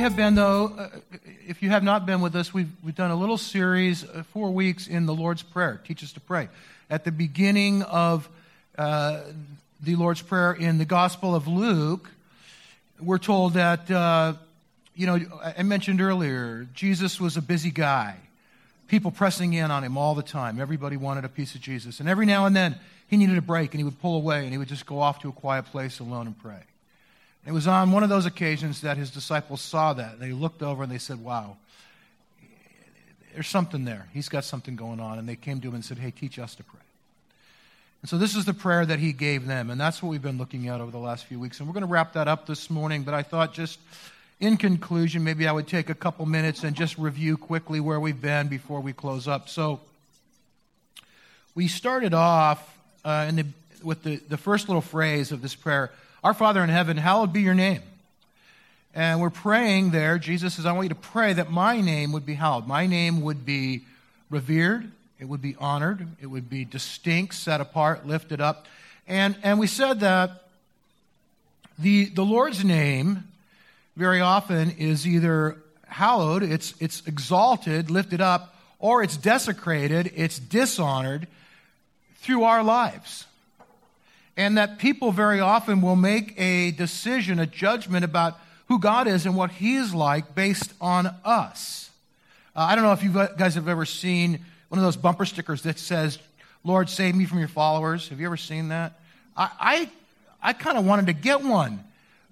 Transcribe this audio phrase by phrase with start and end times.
[0.00, 0.88] Have been, though, uh,
[1.46, 4.50] if you have not been with us, we've, we've done a little series, uh, four
[4.50, 5.78] weeks in the Lord's Prayer.
[5.84, 6.48] Teach us to pray.
[6.88, 8.26] At the beginning of
[8.78, 9.20] uh,
[9.82, 12.10] the Lord's Prayer in the Gospel of Luke,
[12.98, 14.32] we're told that, uh,
[14.96, 15.20] you know,
[15.58, 18.16] I mentioned earlier, Jesus was a busy guy.
[18.88, 20.62] People pressing in on him all the time.
[20.62, 22.00] Everybody wanted a piece of Jesus.
[22.00, 24.50] And every now and then, he needed a break and he would pull away and
[24.50, 26.62] he would just go off to a quiet place alone and pray.
[27.46, 30.20] It was on one of those occasions that his disciples saw that.
[30.20, 31.56] They looked over and they said, Wow,
[33.32, 34.08] there's something there.
[34.12, 35.18] He's got something going on.
[35.18, 36.80] And they came to him and said, Hey, teach us to pray.
[38.02, 39.70] And so this is the prayer that he gave them.
[39.70, 41.60] And that's what we've been looking at over the last few weeks.
[41.60, 43.02] And we're going to wrap that up this morning.
[43.02, 43.78] But I thought just
[44.38, 48.20] in conclusion, maybe I would take a couple minutes and just review quickly where we've
[48.20, 49.50] been before we close up.
[49.50, 49.80] So
[51.54, 53.46] we started off uh, the,
[53.82, 55.90] with the, the first little phrase of this prayer
[56.22, 57.82] our Father in heaven, hallowed be your name.
[58.94, 60.18] And we're praying there.
[60.18, 62.66] Jesus says, I want you to pray that my name would be hallowed.
[62.66, 63.82] My name would be
[64.28, 68.66] revered, it would be honored, it would be distinct, set apart, lifted up.
[69.06, 70.44] And, and we said that
[71.78, 73.24] the, the Lord's name
[73.96, 81.26] very often is either hallowed, it's, it's exalted, lifted up, or it's desecrated, it's dishonored
[82.16, 83.26] through our lives
[84.40, 89.26] and that people very often will make a decision, a judgment about who God is
[89.26, 91.90] and what He is like based on us.
[92.56, 95.64] Uh, I don't know if you guys have ever seen one of those bumper stickers
[95.64, 96.18] that says,
[96.64, 98.08] Lord, save me from your followers.
[98.08, 98.98] Have you ever seen that?
[99.36, 99.90] I, I,
[100.42, 101.84] I kind of wanted to get one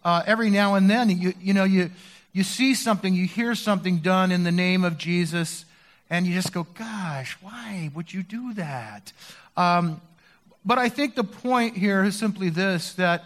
[0.03, 1.11] uh, every now and then.
[1.11, 1.91] You, you know, you,
[2.33, 5.67] you see something, you hear something done in the name of Jesus,
[6.09, 9.13] and you just go, gosh, why would you do that?
[9.59, 10.01] Um,
[10.69, 13.25] but I think the point here is simply this that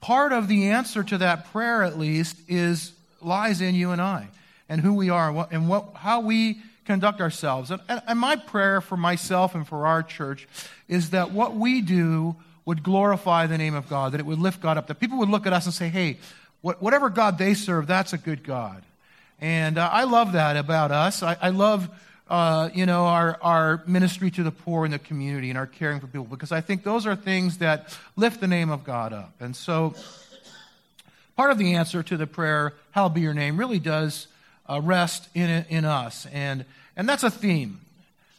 [0.00, 4.28] part of the answer to that prayer, at least, is lies in you and I
[4.68, 7.72] and who we are and, what, how we conduct ourselves.
[7.72, 10.46] And, and my prayer for myself and for our church
[10.86, 14.62] is that what we do would glorify the name of God, that it would lift
[14.62, 16.18] God up, that people would look at us and say, hey,
[16.60, 18.84] whatever God they serve, that's a good God.
[19.40, 21.20] And uh, I love that about us.
[21.24, 21.90] I, I love
[22.32, 26.00] uh, you know, our, our ministry to the poor in the community and our caring
[26.00, 29.34] for people, because I think those are things that lift the name of God up.
[29.38, 29.94] And so,
[31.36, 34.28] part of the answer to the prayer, Hallowed be your name, really does
[34.66, 36.26] uh, rest in, in us.
[36.32, 36.64] And,
[36.96, 37.82] and that's a theme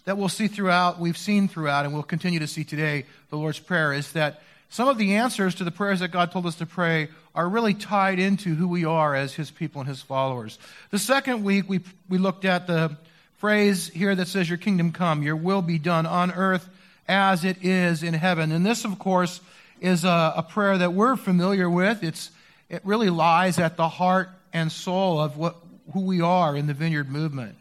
[0.05, 3.59] that we'll see throughout, we've seen throughout, and we'll continue to see today, the Lord's
[3.59, 6.65] Prayer, is that some of the answers to the prayers that God told us to
[6.65, 10.57] pray are really tied into who we are as His people and His followers.
[10.89, 12.97] The second week, we, we looked at the
[13.43, 16.69] phrase here that says, Your kingdom come, your will be done on earth
[17.09, 18.53] as it is in heaven.
[18.53, 19.41] And this, of course,
[19.81, 22.05] is a, a prayer that we're familiar with.
[22.05, 22.31] It's,
[22.69, 25.57] it really lies at the heart and soul of what,
[25.91, 27.57] who we are in the Vineyard movement.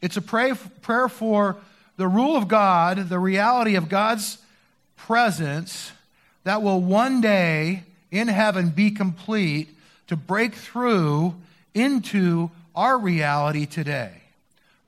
[0.00, 0.52] It's a pray,
[0.82, 1.56] prayer for
[1.96, 4.38] the rule of God, the reality of God's
[4.96, 5.90] presence
[6.44, 7.82] that will one day
[8.12, 9.68] in heaven be complete
[10.06, 11.34] to break through
[11.74, 14.21] into our reality today.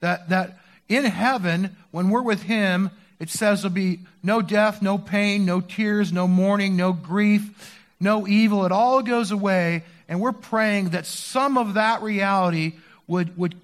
[0.05, 4.99] That, that in heaven, when we're with Him, it says there'll be no death, no
[4.99, 8.67] pain, no tears, no mourning, no grief, no evil.
[8.67, 9.83] It all goes away.
[10.07, 12.75] And we're praying that some of that reality
[13.07, 13.55] would, would,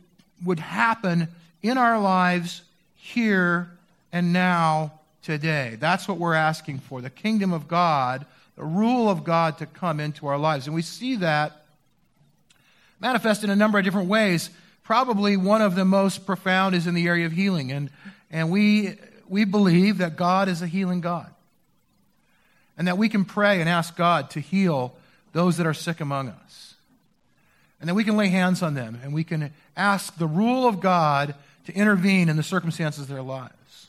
[0.42, 1.28] would happen
[1.62, 2.62] in our lives
[2.96, 3.70] here
[4.10, 5.76] and now today.
[5.78, 8.24] That's what we're asking for the kingdom of God,
[8.56, 10.64] the rule of God to come into our lives.
[10.66, 11.66] And we see that
[12.98, 14.48] manifest in a number of different ways
[14.90, 17.70] probably one of the most profound is in the area of healing.
[17.70, 17.90] And,
[18.28, 18.96] and we,
[19.28, 21.32] we believe that God is a healing God.
[22.76, 24.96] And that we can pray and ask God to heal
[25.32, 26.74] those that are sick among us.
[27.78, 30.80] And that we can lay hands on them and we can ask the rule of
[30.80, 31.36] God
[31.66, 33.86] to intervene in the circumstances of their lives.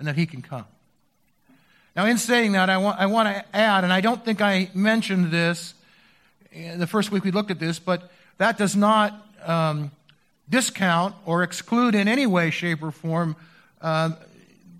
[0.00, 0.66] And that He can come.
[1.94, 4.68] Now, in saying that, I want, I want to add, and I don't think I
[4.74, 5.74] mentioned this
[6.52, 9.92] the first week we looked at this, but that does not um,
[10.50, 13.36] discount or exclude in any way, shape, or form
[13.80, 14.10] uh,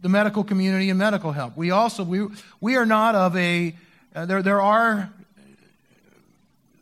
[0.02, 1.56] the medical community and medical help.
[1.56, 2.26] We also, we,
[2.60, 3.74] we are not of a,
[4.14, 5.10] uh, there, there are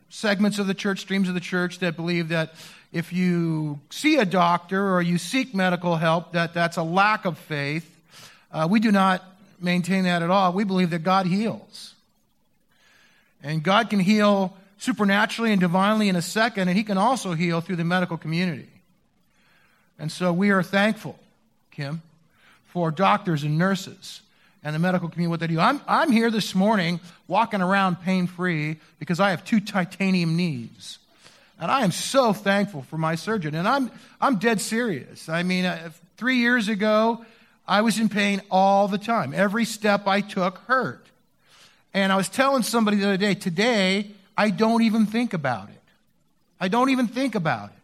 [0.08, 2.54] segments of the church, streams of the church that believe that
[2.92, 7.38] if you see a doctor or you seek medical help, that that's a lack of
[7.38, 7.90] faith.
[8.52, 9.22] Uh, we do not
[9.60, 10.52] maintain that at all.
[10.52, 11.94] We believe that God heals.
[13.42, 17.60] And God can heal supernaturally and divinely in a second, and He can also heal
[17.60, 18.68] through the medical community.
[19.98, 21.18] And so we are thankful,
[21.70, 22.02] Kim,
[22.66, 24.20] for doctors and nurses
[24.62, 25.60] and the medical community, what they do.
[25.60, 30.98] I'm, I'm here this morning walking around pain free because I have two titanium knees.
[31.58, 33.54] And I am so thankful for my surgeon.
[33.54, 33.90] And I'm,
[34.20, 35.28] I'm dead serious.
[35.28, 37.24] I mean, uh, three years ago,
[37.66, 39.32] I was in pain all the time.
[39.34, 41.06] Every step I took hurt.
[41.94, 45.80] And I was telling somebody the other day, today, I don't even think about it.
[46.60, 47.75] I don't even think about it.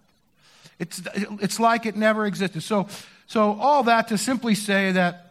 [0.83, 2.61] It's, it's like it never existed.
[2.65, 2.89] So,
[3.29, 5.31] so all that to simply say that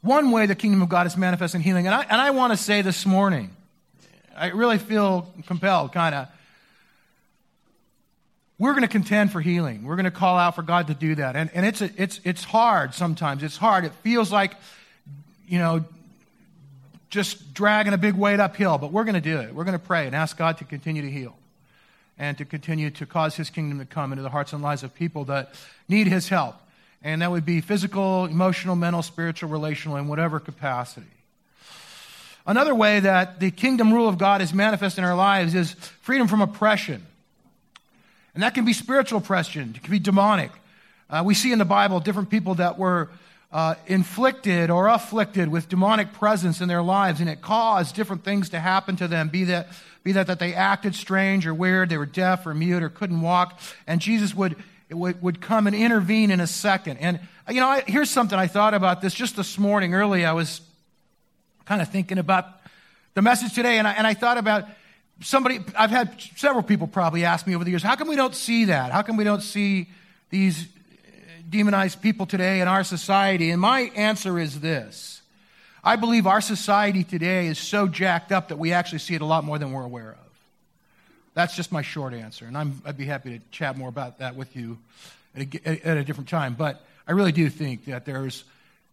[0.00, 2.54] one way the kingdom of God is manifest in healing, and I, and I want
[2.54, 3.50] to say this morning,
[4.34, 6.28] I really feel compelled, kind of.
[8.58, 9.84] We're going to contend for healing.
[9.84, 11.36] We're going to call out for God to do that.
[11.36, 13.42] And, and it's, a, it's, it's hard sometimes.
[13.42, 13.84] It's hard.
[13.84, 14.54] It feels like,
[15.46, 15.84] you know,
[17.10, 19.54] just dragging a big weight uphill, but we're going to do it.
[19.54, 21.36] We're going to pray and ask God to continue to heal
[22.22, 24.94] and to continue to cause His kingdom to come into the hearts and lives of
[24.94, 25.52] people that
[25.88, 26.54] need His help.
[27.02, 31.08] And that would be physical, emotional, mental, spiritual, relational, in whatever capacity.
[32.46, 36.28] Another way that the kingdom rule of God is manifest in our lives is freedom
[36.28, 37.04] from oppression.
[38.34, 40.52] And that can be spiritual oppression, it can be demonic.
[41.10, 43.10] Uh, we see in the Bible different people that were
[43.52, 48.48] uh, inflicted or afflicted with demonic presence in their lives, and it caused different things
[48.50, 49.68] to happen to them, be that,
[50.02, 53.20] be that, that they acted strange or weird, they were deaf or mute or couldn't
[53.20, 54.56] walk, and Jesus would,
[54.90, 56.96] would, would come and intervene in a second.
[56.96, 60.24] And, you know, I, here's something I thought about this just this morning early.
[60.24, 60.62] I was
[61.66, 62.46] kind of thinking about
[63.14, 64.64] the message today, and I, and I thought about
[65.20, 68.34] somebody, I've had several people probably ask me over the years, how come we don't
[68.34, 68.92] see that?
[68.92, 69.90] How come we don't see
[70.30, 70.66] these
[71.52, 73.50] demonized people today in our society?
[73.50, 75.22] And my answer is this
[75.84, 79.26] I believe our society today is so jacked up that we actually see it a
[79.26, 80.18] lot more than we're aware of.
[81.34, 84.36] That's just my short answer, and i would be happy to chat more about that
[84.36, 84.78] with you
[85.34, 86.54] at a, at a different time.
[86.54, 88.44] But I really do think that there's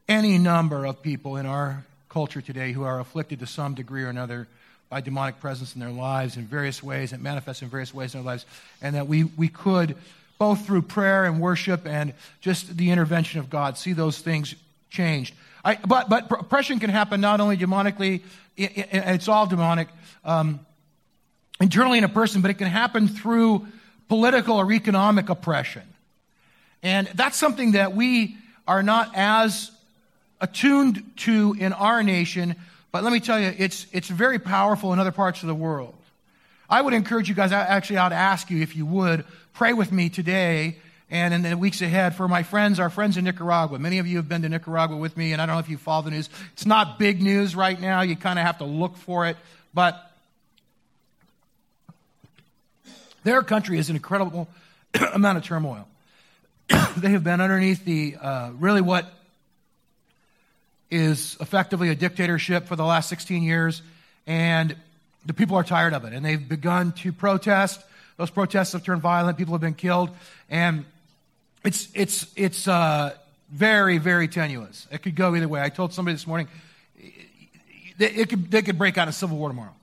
[0.08, 4.10] any number of people in our culture today who are afflicted to some degree or
[4.10, 4.48] another
[4.90, 8.22] by demonic presence in their lives in various ways, and manifests in various ways in
[8.22, 8.46] their lives,
[8.82, 9.96] and that we, we could,
[10.40, 14.56] both through prayer and worship and just the intervention of God, see those things
[14.90, 15.36] changed.
[15.64, 18.24] I, but, but oppression can happen not only demonically,
[18.58, 19.90] it, it, it's all demonic,
[20.24, 20.62] um,
[21.60, 23.68] internally in a person, but it can happen through
[24.08, 25.84] political or economic oppression.
[26.82, 29.72] And that's something that we are not as
[30.40, 32.56] attuned to in our nation,
[32.94, 35.96] but let me tell you, it's, it's very powerful in other parts of the world.
[36.70, 39.26] I would encourage you guys, actually, I'd ask you if you would
[39.60, 40.78] pray with me today
[41.12, 43.78] and in the weeks ahead for my friends, our friends in Nicaragua.
[43.78, 45.78] Many of you have been to Nicaragua with me, and I don't know if you
[45.78, 46.30] follow the news.
[46.54, 48.00] It's not big news right now.
[48.00, 49.36] You kind of have to look for it.
[49.74, 50.02] But
[53.26, 54.48] their country is an incredible
[55.14, 55.90] amount of turmoil.
[56.96, 59.14] they have been underneath the uh, really what
[60.90, 63.82] is effectively a dictatorship for the last 16 years,
[64.26, 64.74] and
[65.26, 67.84] the people are tired of it, and they've begun to protest.
[68.20, 69.38] Those protests have turned violent.
[69.38, 70.10] People have been killed,
[70.50, 70.84] and
[71.64, 73.16] it's it's it's uh,
[73.50, 74.90] very very tenuous.
[74.92, 75.62] It could go either way.
[75.62, 76.50] I told somebody this morning,
[77.98, 79.74] it could they could break out a civil war tomorrow.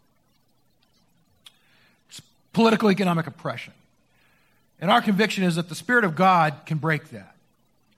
[2.10, 2.20] It's
[2.52, 3.72] political economic oppression,
[4.82, 7.34] and our conviction is that the Spirit of God can break that.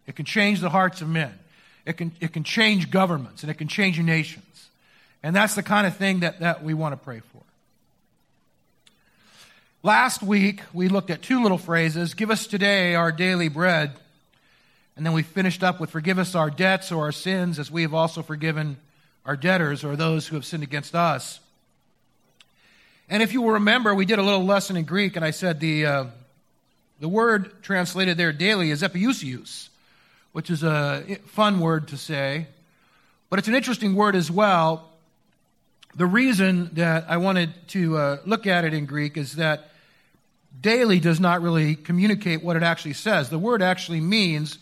[0.07, 1.37] It can change the hearts of men.
[1.85, 4.69] It can, it can change governments and it can change nations.
[5.23, 7.38] And that's the kind of thing that, that we want to pray for.
[9.83, 13.93] Last week, we looked at two little phrases give us today our daily bread.
[14.97, 17.83] And then we finished up with forgive us our debts or our sins as we
[17.83, 18.77] have also forgiven
[19.25, 21.41] our debtors or those who have sinned against us.
[23.09, 25.61] And if you will remember, we did a little lesson in Greek, and I said
[25.61, 26.05] the, uh,
[27.01, 29.69] the word translated there daily is epiousios
[30.33, 32.47] which is a fun word to say,
[33.31, 34.89] but it's an interesting word as well.
[35.99, 39.73] The reason that I wanted to uh, look at it in Greek is that
[40.61, 43.31] daily does not really communicate what it actually says.
[43.31, 44.61] The word actually means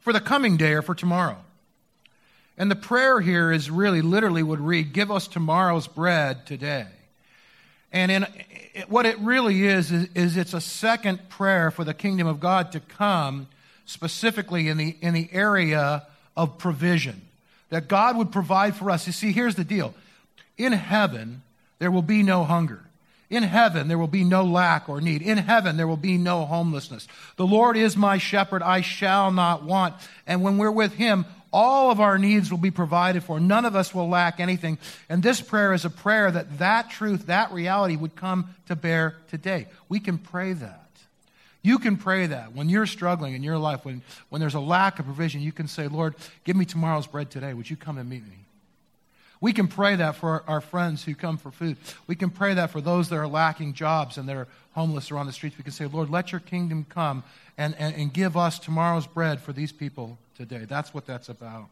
[0.00, 1.36] for the coming day or for tomorrow.
[2.58, 6.88] And the prayer here is really literally would read, Give us tomorrow's bread today.
[7.92, 8.26] And in,
[8.88, 12.72] what it really is, is, is it's a second prayer for the kingdom of God
[12.72, 13.46] to come
[13.84, 17.22] specifically in the, in the area of provision.
[17.70, 19.06] That God would provide for us.
[19.06, 19.94] You see, here's the deal
[20.58, 21.42] in heaven,
[21.78, 22.82] there will be no hunger.
[23.28, 25.20] In heaven, there will be no lack or need.
[25.20, 27.08] In heaven, there will be no homelessness.
[27.36, 29.94] The Lord is my shepherd, I shall not want.
[30.26, 33.40] And when we're with Him, all of our needs will be provided for.
[33.40, 34.78] None of us will lack anything.
[35.08, 39.16] And this prayer is a prayer that that truth, that reality would come to bear
[39.28, 39.66] today.
[39.88, 40.82] We can pray that.
[41.62, 45.00] You can pray that when you're struggling in your life, when, when there's a lack
[45.00, 47.54] of provision, you can say, Lord, give me tomorrow's bread today.
[47.54, 48.45] Would you come and meet me?
[49.40, 51.76] We can pray that for our friends who come for food.
[52.06, 55.26] We can pray that for those that are lacking jobs and they're homeless or on
[55.26, 55.58] the streets.
[55.58, 57.22] We can say, Lord, let your kingdom come
[57.58, 60.64] and, and, and give us tomorrow's bread for these people today.
[60.68, 61.66] That's what that's about.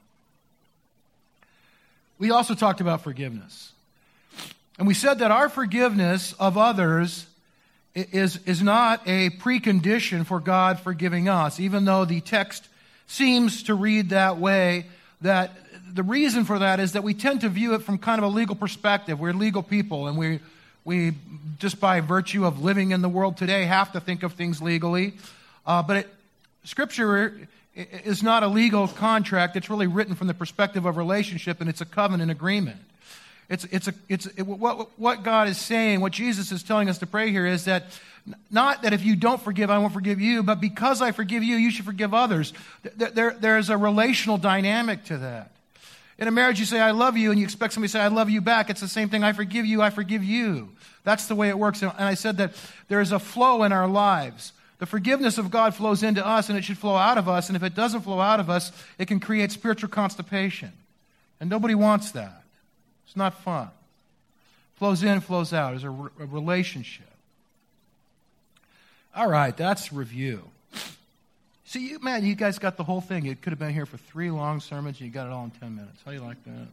[2.19, 3.73] We also talked about forgiveness.
[4.79, 7.27] And we said that our forgiveness of others
[7.95, 12.69] is, is not a precondition for God forgiving us, even though the text
[13.07, 14.87] seems to read that way,
[15.25, 15.57] that
[15.93, 18.29] the reason for that is that we tend to view it from kind of a
[18.29, 19.19] legal perspective.
[19.19, 20.41] We're legal people, and we,
[20.85, 21.15] we
[21.59, 25.15] just by virtue of living in the world today, have to think of things legally.
[25.67, 26.15] Uh, but it,
[26.65, 29.57] Scripture is not a legal contract.
[29.57, 32.81] It's really written from the perspective of relationship, and it's a covenant agreement.
[33.49, 36.99] It's, it's a, it's, it, what, what God is saying, what Jesus is telling us
[36.99, 37.87] to pray here is that
[38.51, 41.57] not that if you don't forgive, I won't forgive you, but because I forgive you,
[41.57, 42.55] you should forgive others.
[42.97, 45.51] There, there, there's a relational dynamic to that.
[46.17, 48.09] In a marriage, you say, I love you, and you expect somebody to say, I
[48.09, 48.71] love you back.
[48.71, 49.25] It's the same thing.
[49.25, 50.71] I forgive you, I forgive you.
[51.03, 51.83] That's the way it works.
[51.83, 52.55] And I said that
[52.89, 54.53] there is a flow in our lives.
[54.79, 57.49] The forgiveness of God flows into us, and it should flow out of us.
[57.49, 60.73] And if it doesn't flow out of us, it can create spiritual constipation.
[61.41, 62.44] And nobody wants that.
[63.07, 63.71] It's not fun.
[64.77, 65.75] Flows in, flows out.
[65.75, 67.07] It's a, a relationship.
[69.15, 70.43] All right, that's review.
[71.67, 73.25] See, you, man, you guys got the whole thing.
[73.25, 75.51] You could have been here for three long sermons, and you got it all in
[75.51, 76.01] 10 minutes.
[76.05, 76.67] How you like that?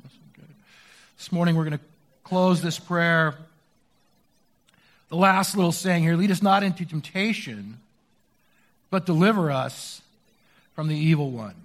[1.18, 1.86] This morning, we're going to
[2.24, 3.36] close this prayer.
[5.10, 7.80] The last little saying here lead us not into temptation,
[8.90, 10.02] but deliver us
[10.74, 11.56] from the evil one.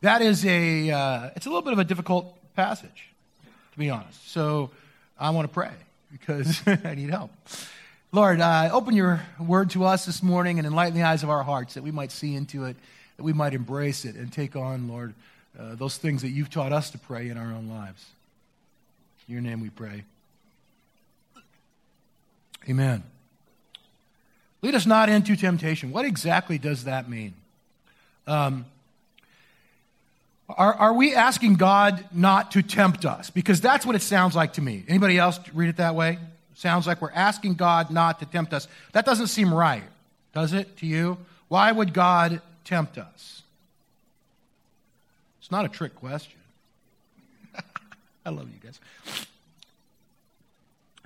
[0.00, 3.10] That is a, uh, it's a little bit of a difficult passage
[3.76, 4.30] to be honest.
[4.30, 4.70] So
[5.20, 5.70] I want to pray
[6.10, 7.30] because I need help.
[8.10, 11.42] Lord, uh, open your word to us this morning and enlighten the eyes of our
[11.42, 12.76] hearts that we might see into it,
[13.18, 15.12] that we might embrace it and take on, Lord,
[15.58, 18.06] uh, those things that you've taught us to pray in our own lives.
[19.28, 20.04] In your name we pray.
[22.68, 23.02] Amen.
[24.62, 25.92] Lead us not into temptation.
[25.92, 27.34] What exactly does that mean?
[28.26, 28.64] Um,
[30.48, 33.30] are, are we asking God not to tempt us?
[33.30, 34.84] Because that's what it sounds like to me.
[34.86, 36.18] Anybody else read it that way?
[36.54, 38.68] Sounds like we're asking God not to tempt us.
[38.92, 39.82] That doesn't seem right,
[40.32, 41.18] does it to you?
[41.48, 43.42] Why would God tempt us?
[45.40, 46.38] It's not a trick question.
[48.26, 48.80] I love you guys.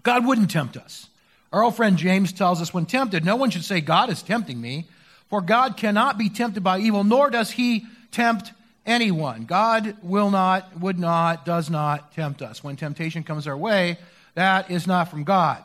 [0.02, 1.08] God wouldn't tempt us.
[1.52, 4.60] Our old friend James tells us when tempted, no one should say, God is tempting
[4.60, 4.86] me,
[5.28, 8.52] for God cannot be tempted by evil, nor does he tempt
[8.90, 9.44] anyone.
[9.44, 12.62] God will not, would not, does not tempt us.
[12.62, 13.98] When temptation comes our way,
[14.34, 15.62] that is not from God.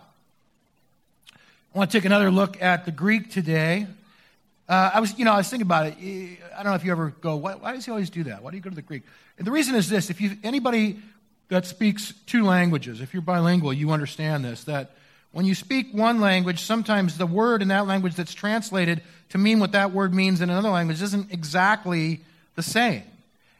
[1.33, 3.87] I want to take another look at the Greek today.
[4.69, 5.97] Uh, I was, you know, I was thinking about it.
[5.97, 8.41] I don't know if you ever go, why, why, does he always do that?
[8.43, 9.03] Why do you go to the Greek?
[9.37, 10.99] And the reason is this: if you anybody
[11.49, 14.63] that speaks two languages, if you're bilingual, you understand this.
[14.63, 14.91] That
[15.33, 19.59] when you speak one language, sometimes the word in that language that's translated to mean
[19.59, 22.21] what that word means in another language isn't exactly
[22.55, 23.03] the same.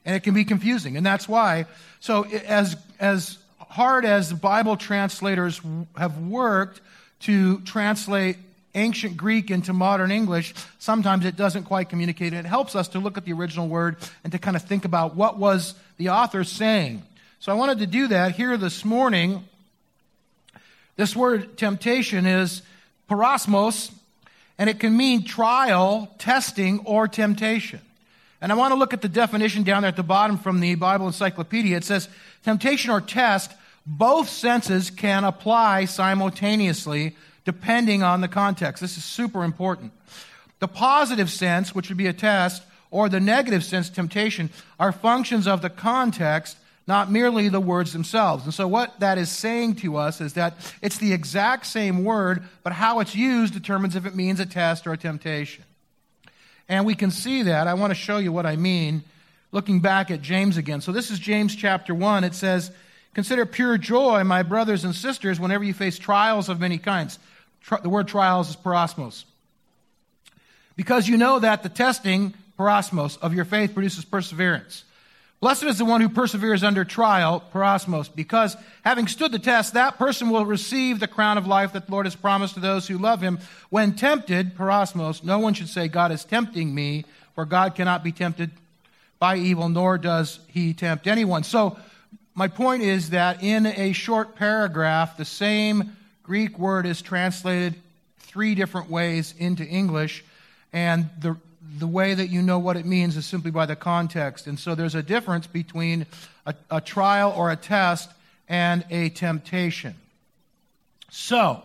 [0.06, 0.98] And it can be confusing.
[0.98, 1.66] And that's why,
[2.00, 5.60] so as, as hard as the Bible translators
[5.98, 6.80] have worked
[7.22, 8.38] to translate
[8.76, 12.34] ancient Greek into modern English, sometimes it doesn't quite communicate.
[12.34, 15.16] It helps us to look at the original word and to kind of think about
[15.16, 17.02] what was the author saying.
[17.40, 19.44] So I wanted to do that here this morning.
[20.98, 22.62] This word temptation is
[23.10, 23.92] peirasmos,
[24.58, 27.82] and it can mean trial, testing, or temptation.
[28.42, 30.76] And I want to look at the definition down there at the bottom from the
[30.76, 31.78] Bible Encyclopedia.
[31.78, 32.10] It says,
[32.44, 33.52] temptation or test,
[33.86, 37.16] both senses can apply simultaneously
[37.46, 38.82] depending on the context.
[38.82, 39.94] This is super important.
[40.60, 44.50] The positive sense, which would be a test, or the negative sense, temptation,
[44.80, 48.46] are functions of the context, not merely the words themselves.
[48.46, 52.44] And so, what that is saying to us is that it's the exact same word,
[52.64, 55.64] but how it's used determines if it means a test or a temptation.
[56.68, 57.68] And we can see that.
[57.68, 59.04] I want to show you what I mean
[59.52, 60.82] looking back at James again.
[60.82, 62.24] So this is James chapter 1.
[62.24, 62.72] It says,
[63.14, 67.18] Consider pure joy, my brothers and sisters, whenever you face trials of many kinds.
[67.82, 69.24] the word trials is peirasmos.
[70.76, 74.84] Because you know that the testing, peirasmos, of your faith produces perseverance.
[75.42, 79.98] Blessed is the one who perseveres under trial, peirasmos, because having stood the test, that
[79.98, 82.98] person will receive the crown of life that the Lord has promised to those who
[82.98, 83.40] love him.
[83.70, 88.12] When tempted, peirasmos, no one should say, God is tempting me, for God cannot be
[88.12, 88.52] tempted
[89.20, 91.44] by evil, nor does he tempt anyone.
[91.44, 91.78] So,
[92.34, 97.76] my point is that in a short paragraph, the same Greek word is translated
[98.20, 100.26] three different ways into English,
[100.74, 101.38] and the
[101.78, 104.48] the way that you know what it means is simply by the context.
[104.48, 106.06] And so there's a difference between
[106.46, 108.10] a, a trial or a test
[108.48, 109.96] and a temptation.
[111.10, 111.64] So,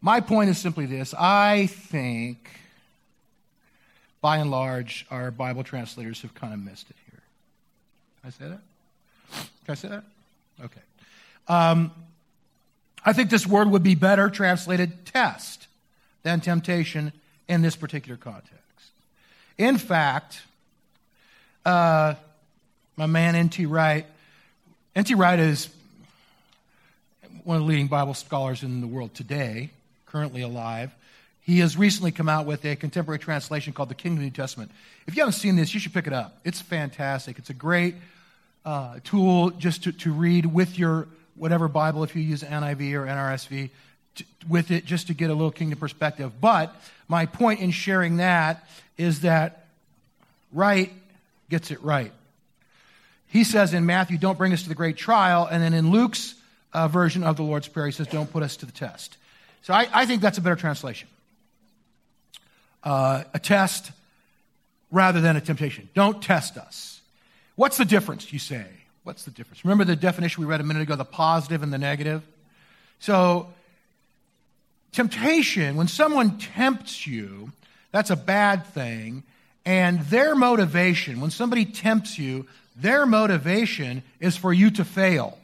[0.00, 2.50] my point is simply this I think,
[4.20, 7.22] by and large, our Bible translators have kind of missed it here.
[8.20, 8.60] Can I say that?
[9.64, 10.04] Can I say that?
[10.64, 10.80] Okay.
[11.48, 11.92] Um,
[13.04, 15.66] I think this word would be better translated test
[16.22, 17.12] than temptation
[17.48, 18.63] in this particular context.
[19.56, 20.42] In fact,
[21.64, 22.14] uh,
[22.96, 23.66] my man N.T.
[23.66, 24.06] Wright,
[24.96, 25.14] N.T.
[25.14, 25.68] Wright is
[27.44, 29.70] one of the leading Bible scholars in the world today,
[30.06, 30.92] currently alive.
[31.40, 34.30] He has recently come out with a contemporary translation called the King of the New
[34.30, 34.70] Testament.
[35.06, 36.38] If you haven't seen this, you should pick it up.
[36.44, 37.38] It's fantastic.
[37.38, 37.96] It's a great
[38.64, 41.06] uh, tool just to, to read with your
[41.36, 43.70] whatever Bible, if you use NIV or NRSV,
[44.48, 46.32] with it just to get a little kingdom perspective.
[46.40, 46.74] But
[47.08, 48.66] my point in sharing that
[48.96, 49.66] is that
[50.52, 50.92] Wright
[51.50, 52.12] gets it right.
[53.26, 55.48] He says in Matthew, don't bring us to the great trial.
[55.50, 56.34] And then in Luke's
[56.72, 59.16] uh, version of the Lord's Prayer, he says, don't put us to the test.
[59.62, 61.08] So I, I think that's a better translation.
[62.82, 63.90] Uh, a test
[64.90, 65.88] rather than a temptation.
[65.94, 67.00] Don't test us.
[67.56, 68.66] What's the difference, you say?
[69.02, 69.64] What's the difference?
[69.64, 72.22] Remember the definition we read a minute ago the positive and the negative?
[73.00, 73.48] So,
[74.94, 77.52] temptation, when someone tempts you,
[77.90, 79.24] that's a bad thing.
[79.66, 82.46] And their motivation, when somebody tempts you,
[82.76, 85.38] their motivation is for you to fail.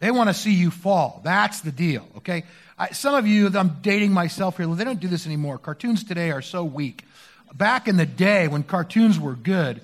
[0.00, 1.20] They want to see you fall.
[1.24, 2.44] That's the deal, okay?
[2.78, 5.58] I, some of you, I'm dating myself here, they don't do this anymore.
[5.58, 7.04] Cartoons today are so weak.
[7.54, 9.82] Back in the day when cartoons were good,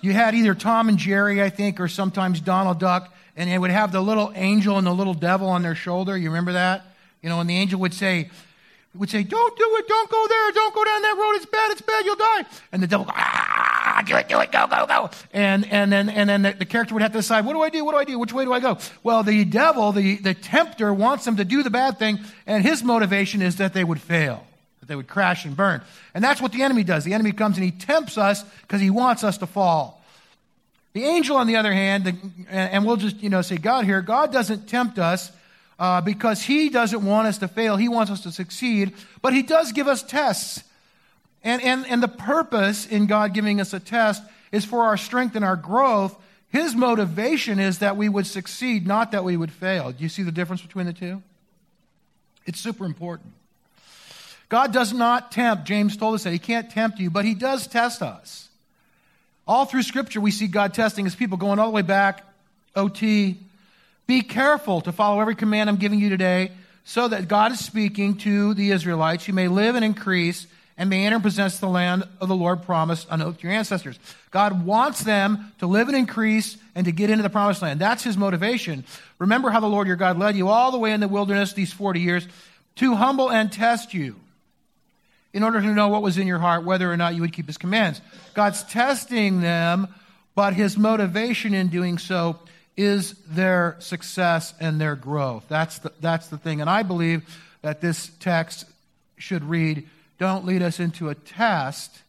[0.00, 3.70] you had either Tom and Jerry, I think, or sometimes Donald Duck, and they would
[3.70, 6.16] have the little angel and the little devil on their shoulder.
[6.16, 6.84] You remember that?
[7.22, 8.30] You know, and the angel would say,
[8.94, 11.70] would say, Don't do it, don't go there, don't go down that road, it's bad,
[11.70, 12.44] it's bad, you'll die.
[12.72, 15.10] And the devil, go, ah, do it, do it, go, go, go.
[15.32, 17.68] And, and then, and then the, the, character would have to decide, what do I
[17.68, 18.78] do, what do I do, which way do I go?
[19.02, 22.82] Well, the devil, the, the tempter, wants them to do the bad thing, and his
[22.82, 24.44] motivation is that they would fail,
[24.80, 25.82] that they would crash and burn.
[26.12, 27.04] And that's what the enemy does.
[27.04, 30.02] The enemy comes and he tempts us because he wants us to fall.
[30.94, 32.12] The angel, on the other hand,
[32.48, 35.30] and we'll just, you know, say God here, God doesn't tempt us
[35.80, 37.76] uh, because he doesn't want us to fail.
[37.76, 40.62] He wants us to succeed, but he does give us tests.
[41.42, 45.36] And, and, and the purpose in God giving us a test is for our strength
[45.36, 46.14] and our growth.
[46.50, 49.90] His motivation is that we would succeed, not that we would fail.
[49.90, 51.22] Do you see the difference between the two?
[52.44, 53.32] It's super important.
[54.50, 55.64] God does not tempt.
[55.64, 56.32] James told us that.
[56.32, 58.48] He can't tempt you, but he does test us.
[59.46, 62.22] All through Scripture, we see God testing his people, going all the way back,
[62.76, 63.38] OT,
[64.10, 66.50] be careful to follow every command I'm giving you today,
[66.82, 69.28] so that God is speaking to the Israelites.
[69.28, 72.64] You may live and increase and may enter and possess the land of the Lord
[72.64, 74.00] promised on oath to your ancestors.
[74.32, 77.78] God wants them to live and increase and to get into the promised land.
[77.78, 78.84] That's his motivation.
[79.20, 81.72] Remember how the Lord your God led you all the way in the wilderness these
[81.72, 82.26] 40 years
[82.76, 84.16] to humble and test you
[85.32, 87.46] in order to know what was in your heart, whether or not you would keep
[87.46, 88.00] his commands.
[88.34, 89.86] God's testing them,
[90.34, 92.40] but his motivation in doing so
[92.80, 95.44] is their success and their growth.
[95.48, 96.62] That's the, that's the thing.
[96.62, 97.22] And I believe
[97.60, 98.64] that this text
[99.18, 99.86] should read,
[100.18, 102.00] don't lead us into a test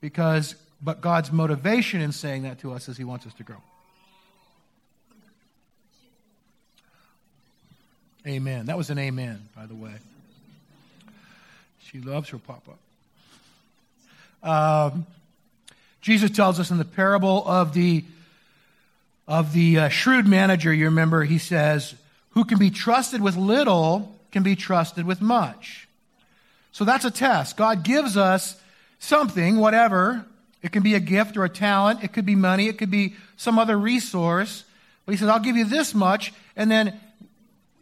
[0.00, 3.56] because, but God's motivation in saying that to us is he wants us to grow.
[8.24, 8.66] Amen.
[8.66, 9.94] That was an amen, by the way.
[11.80, 12.72] She loves her papa.
[14.42, 15.06] Um,
[16.00, 18.04] Jesus tells us in the parable of the
[19.30, 21.94] of the uh, shrewd manager, you remember, he says,
[22.30, 25.88] who can be trusted with little can be trusted with much.
[26.72, 27.56] So that's a test.
[27.56, 28.60] God gives us
[28.98, 30.26] something, whatever.
[30.62, 32.02] It can be a gift or a talent.
[32.02, 32.66] It could be money.
[32.66, 34.64] It could be some other resource.
[35.06, 36.32] But he says, I'll give you this much.
[36.56, 36.98] And then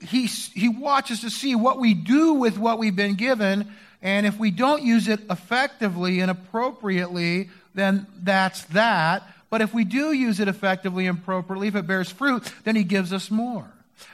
[0.02, 3.72] he, he watches to see what we do with what we've been given.
[4.02, 9.22] And if we don't use it effectively and appropriately, then that's that.
[9.50, 12.84] But if we do use it effectively and appropriately, if it bears fruit, then he
[12.84, 13.66] gives us more.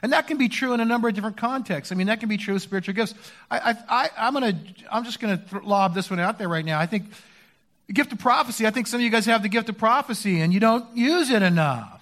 [0.03, 1.93] And that can be true in a number of different contexts.
[1.93, 3.15] I mean, that can be true with spiritual gifts.
[3.51, 4.59] I, am gonna,
[4.91, 6.79] I'm just going to lob this one out there right now.
[6.79, 7.07] I think
[7.87, 10.41] the gift of prophecy, I think some of you guys have the gift of prophecy
[10.41, 12.01] and you don't use it enough.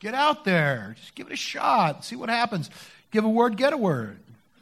[0.00, 0.96] Get out there.
[1.00, 2.04] Just give it a shot.
[2.04, 2.68] See what happens.
[3.10, 4.18] Give a word, get a word.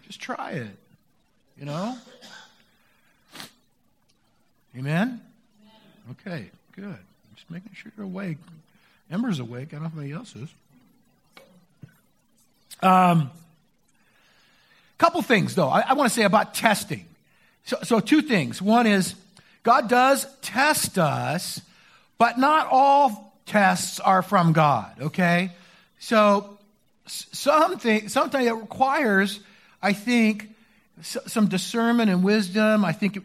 [0.06, 0.76] Just try it.
[1.58, 1.98] You know?
[4.76, 5.20] Amen?
[6.12, 6.98] Okay, good.
[7.44, 8.38] Just making sure you're awake.
[9.10, 9.68] Ember's awake.
[9.68, 10.48] I don't know if anybody else is.
[12.82, 13.30] Um,
[14.98, 17.06] couple things, though, I, I want to say about testing.
[17.64, 18.60] So, so, two things.
[18.60, 19.14] One is
[19.62, 21.60] God does test us,
[22.18, 25.52] but not all tests are from God, okay?
[25.98, 26.58] So,
[27.06, 29.40] something, sometimes it requires,
[29.82, 30.50] I think,
[31.02, 32.84] some discernment and wisdom.
[32.84, 33.22] I think it,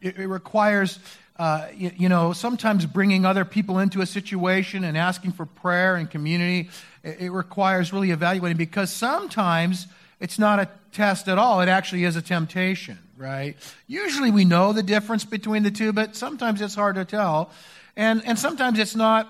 [0.00, 0.98] it, it requires,
[1.38, 5.96] uh, you, you, know, sometimes bringing other people into a situation and asking for prayer
[5.96, 6.70] and community.
[7.02, 9.86] It, it requires really evaluating because sometimes
[10.18, 11.60] it's not a test at all.
[11.60, 13.54] It actually is a temptation, right?
[13.86, 17.50] Usually we know the difference between the two, but sometimes it's hard to tell.
[17.96, 19.28] And, and sometimes it's not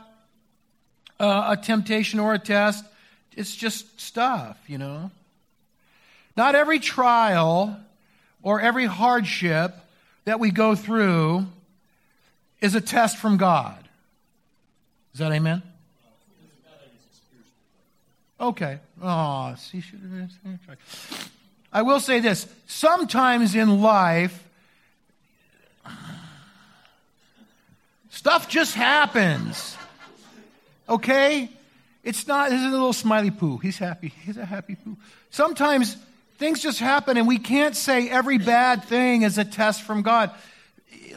[1.18, 2.84] uh, a temptation or a test.
[3.36, 5.10] It's just stuff, you know.
[6.36, 7.80] Not every trial
[8.42, 9.74] or every hardship
[10.24, 11.46] that we go through
[12.60, 13.88] is a test from God.
[15.12, 15.62] Is that amen?
[18.38, 18.78] Okay.
[19.02, 19.82] Oh, see,
[21.72, 22.46] I will say this.
[22.66, 24.46] Sometimes in life,
[28.10, 29.76] stuff just happens.
[30.88, 31.48] Okay?
[32.04, 33.56] It's not, this is a little smiley poo.
[33.58, 34.12] He's happy.
[34.24, 34.96] He's a happy poo.
[35.30, 35.96] Sometimes
[36.38, 40.30] things just happen and we can't say every bad thing is a test from God.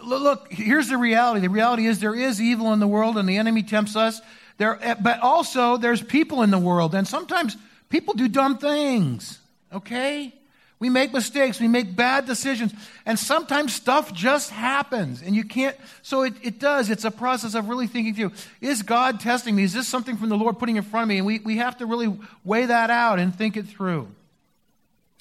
[0.04, 1.42] Look, here's the reality.
[1.42, 4.22] The reality is there is evil in the world and the enemy tempts us.
[4.58, 7.58] There, eh, but also there's people in the world and sometimes
[7.90, 9.40] people do dumb things.
[9.74, 10.34] Okay?
[10.80, 11.60] We make mistakes.
[11.60, 12.74] We make bad decisions.
[13.06, 15.22] And sometimes stuff just happens.
[15.22, 16.90] And you can't, so it, it does.
[16.90, 18.32] It's a process of really thinking through
[18.62, 19.64] is God testing me?
[19.64, 21.18] Is this something from the Lord putting in front of me?
[21.18, 24.08] And we, we have to really weigh that out and think it through.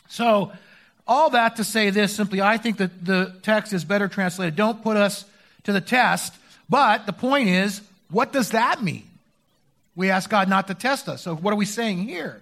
[0.09, 0.53] So,
[1.09, 4.55] all that to say this simply, I think that the text is better translated.
[4.55, 5.25] Don't put us
[5.64, 6.35] to the test.
[6.68, 9.09] But the point is, what does that mean?
[9.97, 11.23] We ask God not to test us.
[11.23, 12.40] So, what are we saying here?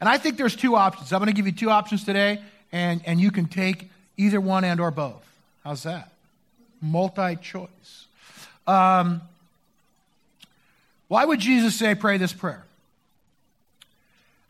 [0.00, 1.12] And I think there's two options.
[1.12, 2.40] I'm going to give you two options today
[2.72, 5.24] and, and you can take either one and or both.
[5.62, 6.10] How's that?
[6.82, 8.06] Multi-choice.
[8.66, 9.22] Um,
[11.08, 12.64] why would Jesus say, pray this prayer?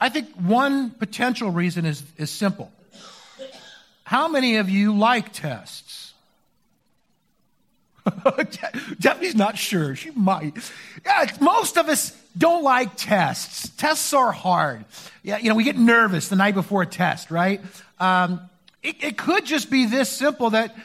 [0.00, 2.70] I think one potential reason is, is simple.
[4.06, 6.14] How many of you like tests?
[9.00, 9.96] Debbie's not sure.
[9.96, 10.54] She might.
[11.04, 13.68] Yeah, most of us don't like tests.
[13.70, 14.84] Tests are hard.
[15.24, 17.60] Yeah, you know, we get nervous the night before a test, right?
[17.98, 18.48] Um,
[18.80, 20.76] it, it could just be this simple that,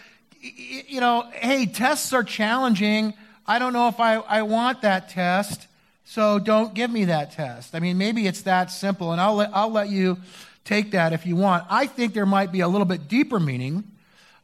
[0.41, 3.13] you know, hey, tests are challenging.
[3.45, 5.67] I don't know if I, I want that test,
[6.05, 7.75] so don't give me that test.
[7.75, 10.17] I mean, maybe it's that simple, and I'll let, I'll let you
[10.65, 11.65] take that if you want.
[11.69, 13.83] I think there might be a little bit deeper meaning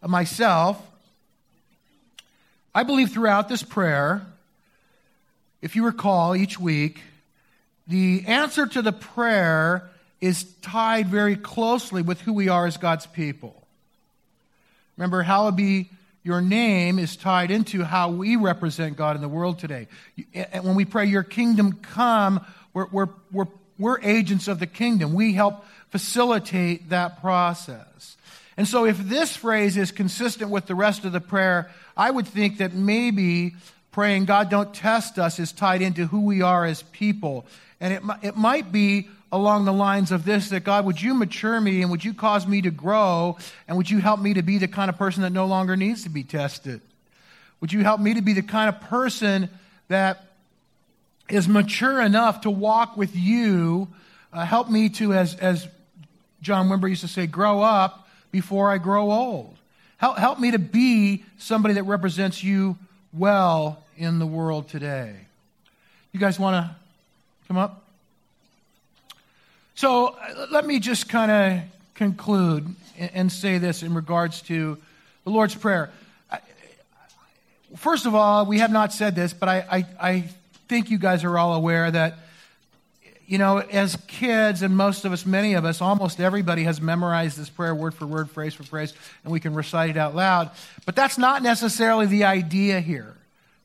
[0.06, 0.82] myself.
[2.74, 4.26] I believe throughout this prayer,
[5.62, 7.02] if you recall each week,
[7.88, 9.90] the answer to the prayer
[10.22, 13.68] is tied very closely with who we are as God's people.
[14.98, 15.90] Remember, be
[16.24, 19.88] your name is tied into how we represent God in the world today.
[20.34, 23.48] And when we pray, Your kingdom come, we're, we're, we're,
[23.80, 25.14] we're agents of the kingdom.
[25.14, 28.18] We help facilitate that process.
[28.58, 32.28] And so, if this phrase is consistent with the rest of the prayer, I would
[32.28, 33.56] think that maybe
[33.92, 37.46] praying, God, don't test us, is tied into who we are as people.
[37.80, 41.60] And it, it might be along the lines of this that God, would you mature
[41.60, 44.58] me and would you cause me to grow and would you help me to be
[44.58, 46.82] the kind of person that no longer needs to be tested?
[47.60, 49.50] Would you help me to be the kind of person
[49.88, 50.24] that
[51.30, 53.88] is mature enough to walk with you?
[54.32, 55.68] Uh, help me to, as, as
[56.48, 59.58] John Wimber used to say, grow up before I grow old.
[59.98, 62.78] Help, help me to be somebody that represents you
[63.12, 65.14] well in the world today.
[66.14, 66.74] You guys want to
[67.50, 67.84] come up?
[69.76, 71.64] So uh, let me just kind of
[71.96, 74.78] conclude and say this in regards to
[75.26, 75.92] the Lord's Prayer.
[77.76, 80.30] First of all, we have not said this, but I, I, I
[80.70, 82.20] think you guys are all aware that,
[83.28, 87.38] you know, as kids, and most of us, many of us, almost everybody has memorized
[87.38, 90.50] this prayer word for word, phrase for phrase, and we can recite it out loud.
[90.86, 93.16] But that's not necessarily the idea here,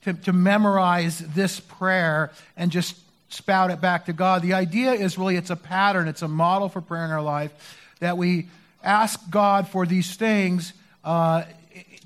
[0.02, 2.96] to, to memorize this prayer and just
[3.28, 4.42] spout it back to God.
[4.42, 7.52] The idea is really it's a pattern, it's a model for prayer in our life
[8.00, 8.48] that we
[8.82, 10.72] ask God for these things
[11.04, 11.44] uh,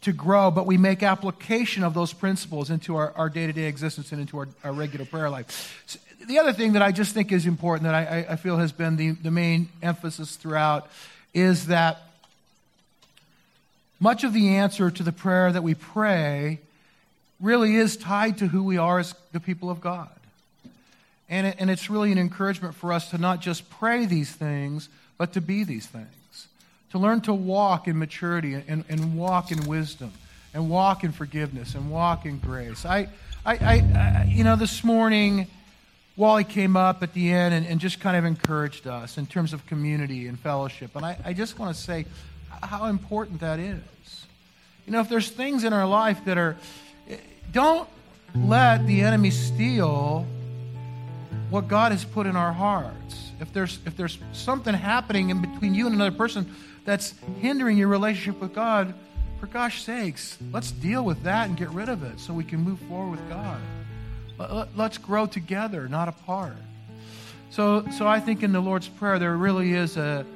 [0.03, 4.13] to grow, but we make application of those principles into our day to day existence
[4.13, 6.06] and into our, our regular prayer life.
[6.25, 8.97] The other thing that I just think is important that I, I feel has been
[8.97, 10.89] the, the main emphasis throughout
[11.35, 11.99] is that
[14.01, 16.61] much of the answer to the prayer that we pray
[17.41, 20.09] really is tied to who we are as the people of God.
[21.29, 24.89] And, it, and it's really an encouragement for us to not just pray these things,
[25.19, 26.49] but to be these things.
[26.93, 30.13] To learn to walk in maturity and, and walk in wisdom
[30.55, 32.87] and walk in forgiveness and walk in grace.
[32.87, 33.09] I,
[33.45, 35.49] I, I, I you know, this morning,
[36.17, 39.53] Wally came up at the end and, and, just kind of encouraged us in terms
[39.53, 40.97] of community and fellowship.
[40.97, 42.07] And I, I just want to say
[42.63, 44.27] how important that is.
[44.87, 46.57] You know, if there's things in our life that are,
[47.53, 47.89] don't
[48.35, 50.27] let the enemy steal
[51.51, 53.31] what God has put in our hearts.
[53.41, 57.89] If there's, if there's something happening in between you and another person that's hindering your
[57.89, 58.95] relationship with God,
[59.39, 62.61] for gosh sakes, let's deal with that and get rid of it so we can
[62.61, 63.61] move forward with God.
[64.39, 66.57] Let's grow together, not apart.
[67.51, 70.27] So, so I think in the Lord's Prayer, there really is a,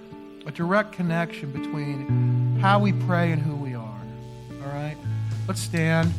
[0.47, 4.01] a direct connection between how we pray and who we are.
[4.63, 4.97] All right?
[5.47, 6.13] Let's stand.